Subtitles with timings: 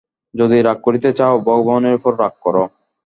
[0.33, 2.55] যদি রাগ করিতে চাও, ভগবানের উপর রাগ কর।